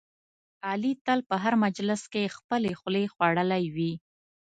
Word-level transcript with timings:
علي 0.69 0.93
تل 1.05 1.19
په 1.29 1.35
هر 1.43 1.53
مجلس 1.65 2.01
کې 2.13 2.33
خپلې 2.37 2.71
خولې 2.79 3.03
خوړلی 3.13 3.63
وي. 3.75 3.93